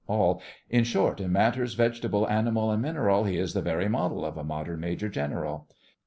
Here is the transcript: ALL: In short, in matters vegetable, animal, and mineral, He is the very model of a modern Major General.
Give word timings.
ALL: 0.07 0.41
In 0.67 0.83
short, 0.83 1.19
in 1.21 1.31
matters 1.31 1.75
vegetable, 1.75 2.27
animal, 2.27 2.71
and 2.71 2.81
mineral, 2.81 3.25
He 3.25 3.37
is 3.37 3.53
the 3.53 3.61
very 3.61 3.87
model 3.87 4.25
of 4.25 4.35
a 4.35 4.43
modern 4.43 4.79
Major 4.79 5.09
General. 5.09 5.67